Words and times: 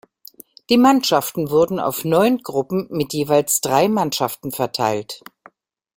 Die 0.71 0.77
Mannschaften 0.79 1.51
wurden 1.51 1.79
auf 1.79 2.03
neun 2.05 2.39
Gruppen 2.39 2.87
mit 2.89 3.13
jeweils 3.13 3.61
drei 3.61 3.87
Mannschaften 3.87 4.51
verteilt. 4.51 5.21